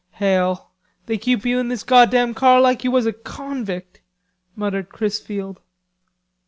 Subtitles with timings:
[0.13, 0.71] "Hell!
[1.05, 4.01] They keep you in this goddam car like you was a convict,"
[4.55, 5.59] muttered Chrisfield.